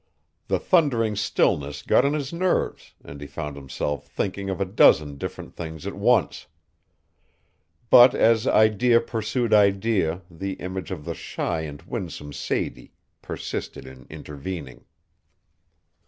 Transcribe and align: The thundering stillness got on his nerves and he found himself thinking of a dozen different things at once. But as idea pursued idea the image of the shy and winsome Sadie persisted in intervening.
The 0.47 0.57
thundering 0.57 1.15
stillness 1.15 1.83
got 1.83 2.05
on 2.05 2.13
his 2.13 2.33
nerves 2.33 2.95
and 3.03 3.21
he 3.21 3.27
found 3.27 3.55
himself 3.55 4.07
thinking 4.07 4.49
of 4.49 4.59
a 4.59 4.65
dozen 4.65 5.19
different 5.19 5.55
things 5.55 5.85
at 5.85 5.93
once. 5.93 6.47
But 7.91 8.15
as 8.15 8.47
idea 8.47 8.99
pursued 8.99 9.53
idea 9.53 10.23
the 10.27 10.53
image 10.53 10.89
of 10.89 11.05
the 11.05 11.13
shy 11.13 11.61
and 11.61 11.83
winsome 11.83 12.33
Sadie 12.33 12.93
persisted 13.21 13.85
in 13.85 14.07
intervening. 14.09 14.85